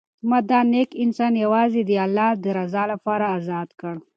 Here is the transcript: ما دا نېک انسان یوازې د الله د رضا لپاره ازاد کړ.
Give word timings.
ما 0.29 0.39
دا 0.49 0.59
نېک 0.71 0.89
انسان 1.03 1.33
یوازې 1.45 1.81
د 1.85 1.91
الله 2.05 2.29
د 2.43 2.45
رضا 2.59 2.83
لپاره 2.93 3.25
ازاد 3.37 3.69
کړ. 3.79 3.95